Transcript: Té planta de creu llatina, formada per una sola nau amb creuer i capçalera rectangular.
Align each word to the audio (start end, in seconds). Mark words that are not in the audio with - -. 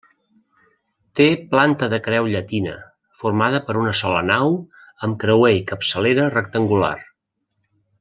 Té 1.19 1.27
planta 1.51 1.89
de 1.91 1.99
creu 2.07 2.31
llatina, 2.31 2.73
formada 3.25 3.61
per 3.69 3.77
una 3.85 3.95
sola 4.03 4.27
nau 4.33 4.59
amb 5.09 5.23
creuer 5.27 5.55
i 5.61 5.65
capçalera 5.75 6.31
rectangular. 6.39 6.95